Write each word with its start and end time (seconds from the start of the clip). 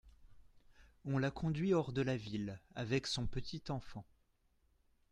On 1.05 1.19
la 1.19 1.29
conduit 1.29 1.75
hors 1.75 1.93
de 1.93 2.01
la 2.01 2.17
ville, 2.17 2.59
avec 2.73 3.05
son 3.05 3.27
petit 3.27 3.61
enfant. 3.69 4.03